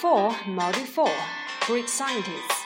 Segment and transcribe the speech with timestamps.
[0.00, 1.12] Four, Module Four,
[1.66, 2.62] Greek Scientists.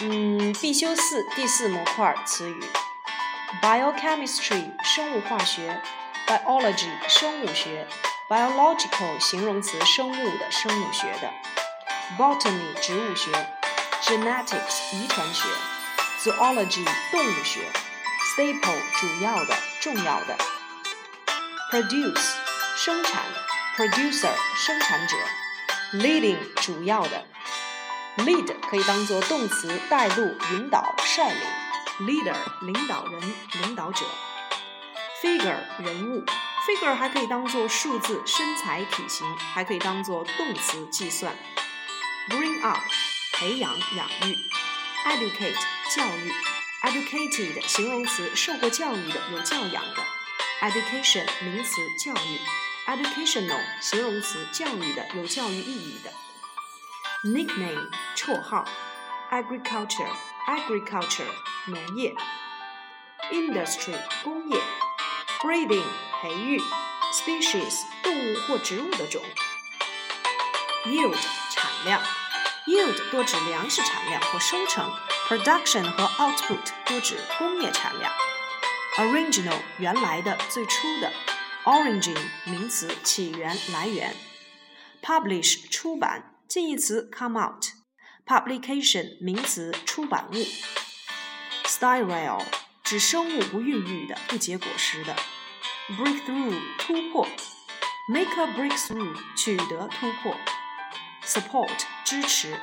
[0.00, 2.58] 嗯，必修四第四模块词语。
[3.60, 5.82] Biochemistry, 生物化学
[6.26, 7.86] ，biology 生物学
[8.30, 11.30] ，biological 形容词生物的生物学的
[12.16, 13.30] ，botany 植物学
[14.02, 15.46] ，genetics 遗传学
[16.22, 17.70] ，zoology 动物学
[18.34, 20.34] ，staple 主要的重要的
[21.70, 22.32] ，produce
[22.74, 23.22] 生产
[23.76, 25.16] ，producer 生产者。
[25.92, 27.26] leading 主要的
[28.18, 31.38] ，lead 可以当做动词带路、引导、率领
[32.06, 32.34] ，leader
[32.64, 33.20] 领导人、
[33.62, 34.06] 领导者
[35.22, 36.24] ，figure 人物
[36.66, 41.34] ，figure 还可以当做数字、身材、体型，还可以当做动词计算
[42.30, 42.80] ，bring up
[43.34, 44.38] 培养、养育
[45.04, 45.60] ，educate
[45.94, 46.32] 教育
[46.84, 50.04] ，educated 形容词受过教育的、有教养的
[50.62, 52.38] ，education 名词教育。
[52.88, 56.10] educational 形容词，教育的，有教育意义的。
[57.24, 58.64] nickname 绰号
[59.30, 60.08] agriculture
[60.48, 61.30] agriculture
[61.66, 62.12] 农业。
[63.30, 64.60] industry 工业。
[65.40, 65.84] breeding
[66.20, 66.60] 培育。
[67.12, 69.22] species 动物或植物的种。
[70.86, 71.16] yield
[71.52, 72.02] 产量。
[72.66, 74.90] yield 多指粮食产量或收成。
[75.28, 78.10] production 和 output 多指工业产量。
[78.98, 81.12] original 原来的，最初的。
[81.64, 84.16] origin 名词起源、来源
[85.00, 87.66] ；publish 出版，近义词 come out。
[88.26, 90.34] publication 名词出版物
[91.66, 92.42] ；styral
[92.82, 95.14] 指生物不孕育的、不结果实的
[95.96, 97.26] ；breakthrough 突破
[98.10, 100.34] ；make a breakthrough 取得突破
[101.24, 102.56] ；support 支持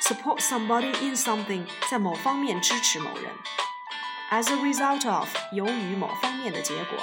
[0.00, 3.30] ；support somebody in something 在某方面支持某人
[4.30, 6.96] ；as a result of 由于某方面的结果。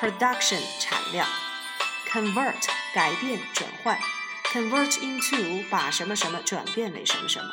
[0.00, 1.26] production 产量
[2.10, 3.98] ，convert 改变转换
[4.50, 7.52] ，convert into 把什么什么转变为什么什么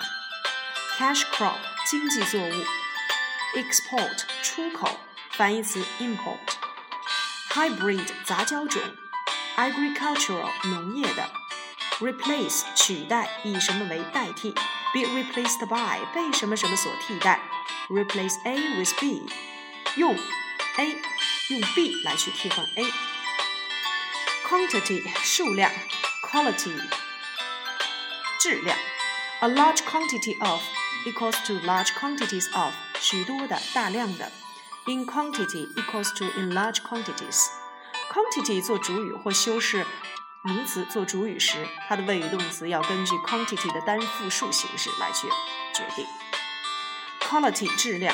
[0.98, 2.66] ，cash crop 经济作物
[3.58, 4.88] ，export 出口，
[5.32, 8.82] 反义词 import，hybrid 杂交种
[9.58, 11.30] ，agricultural 农业的
[12.00, 14.52] ，replace 取代以什么为代替
[14.94, 17.42] ，be replaced by 被什么什么所替代
[17.90, 19.30] ，replace A with B，
[19.98, 21.02] 用 A。
[21.50, 22.84] 用 b 来去替换 a。
[24.46, 25.72] quantity 数量
[26.24, 26.78] ，quality
[28.38, 28.78] 质量。
[29.42, 30.62] A large quantity of
[31.06, 34.30] equals to large quantities of 许多的、大量的。
[34.88, 37.46] In quantity equals to in large quantities。
[38.14, 39.86] quantity 做主语或修饰
[40.44, 45.28] 名词做主语时，它的谓语动词要根据 quantity 的单复数形式来去
[45.74, 46.06] 决定。
[47.22, 48.14] quality 质量。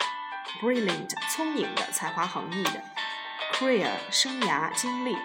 [0.59, 2.81] Brilliant，聪颖的，才华横溢的。
[3.53, 5.15] Career，生涯，经历。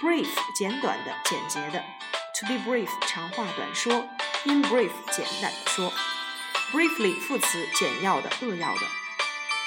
[0.00, 1.82] Brief，简短的，简洁的。
[2.38, 4.08] To be brief，长话短说。
[4.44, 5.92] In brief，简单的说。
[6.72, 8.80] Briefly，副词，简要的，扼要的。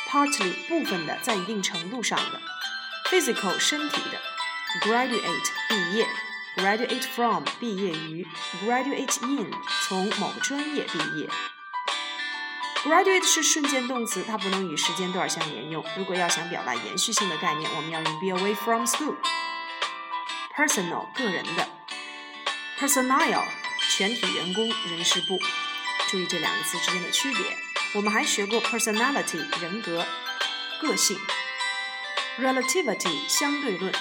[0.09, 2.42] Partly，部分的，在一定程度上的。
[3.09, 4.19] Physical，身体的。
[4.81, 6.08] Graduate，毕业。
[6.58, 8.25] Graduate from，毕业于。
[8.63, 9.52] Graduate in，
[9.88, 11.30] 从某个专业毕业。
[12.84, 15.82] graduate 是瞬间动词，它不能与时间段相连用。
[15.98, 19.16] 如果要想表达延续性的概念，我们要用 be away from school。
[20.54, 21.70] personal 个人的
[22.78, 23.46] ，personnel
[23.96, 25.40] 全体员工、人事部。
[26.10, 27.58] 注意这两个词之间的区别。
[27.94, 30.04] 我们还学过 personality 人格、
[30.82, 31.16] 个性
[32.40, 33.94] ，relativity 相对论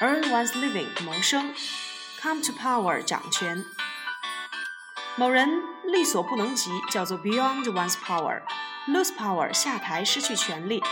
[0.00, 1.52] ，earn one's living 谋生
[2.22, 3.62] ，come to power 掌权。
[5.16, 5.73] 某人。
[5.86, 10.82] 力所不能及叫做 beyond one's power，lose power 下台失去权力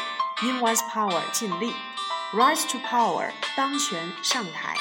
[0.42, 1.72] ，in one's power 尽力
[2.32, 4.74] ，rise to power 当权上台。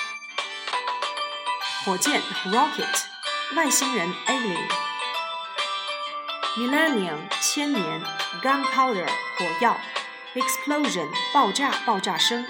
[1.85, 3.05] 火箭 rocket，
[3.55, 8.01] 外星人 alien，millennium 千年
[8.43, 9.77] ，gunpowder 火药
[10.35, 12.45] ，explosion 爆炸爆炸声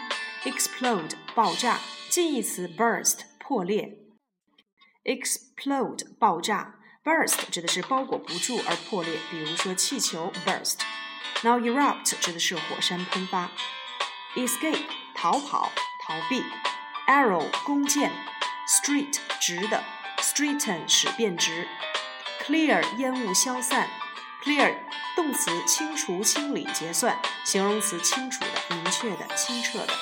[0.46, 1.78] ，explode 爆炸，
[2.10, 3.96] 近义词 burst 破裂
[5.04, 6.78] ，explode 爆炸。
[7.04, 10.74] burst 指的是包裹不住而破裂，比如说气球 burst。
[11.44, 13.50] Now erupt 指的是火山喷发
[14.36, 14.84] ，escape
[15.16, 15.72] 逃跑、
[16.06, 16.44] 逃避
[17.08, 18.12] ，arrow 弓箭
[18.68, 19.84] ，straight 直的
[20.18, 21.68] ，straighten 使变直
[22.46, 23.90] ，clear 烟雾消散
[24.44, 24.76] ，clear
[25.16, 29.94] 动词清除、清理、结算，形容词清楚的、明确的、清澈的。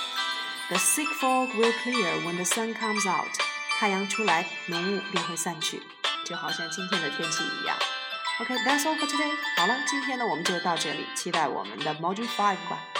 [0.67, 3.29] The thick fog will clear when the sun comes out。
[3.79, 5.81] 太阳出来，浓雾便会散去。
[6.29, 7.75] 就好像今天的天气一样。
[8.39, 9.31] OK，that's all for today。
[9.57, 12.98] 好了，今天呢我们就到这里，期待我们的 Module Five 吧。